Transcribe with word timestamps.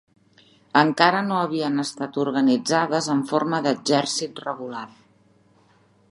Encara 0.79 1.17
no 1.25 1.35
havien 1.41 1.83
estat 1.83 2.17
organitzades 2.23 3.09
en 3.17 3.21
forma 3.33 3.59
d'exèrcit 3.67 4.41
regular. 4.47 4.85